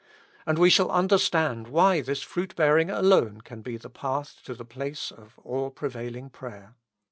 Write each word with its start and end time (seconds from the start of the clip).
And 0.47 0.57
we 0.57 0.71
shall 0.71 0.89
under 0.89 1.19
stand 1.19 1.67
why 1.67 2.01
this 2.01 2.23
fruit 2.23 2.55
bearing 2.55 2.89
alone 2.89 3.41
can 3.41 3.61
be 3.61 3.77
the 3.77 3.91
path 3.91 4.41
to 4.45 4.55
the 4.55 4.65
place 4.65 5.11
of 5.11 5.37
all 5.43 5.69
prevailing 5.69 6.31
prayer. 6.31 6.73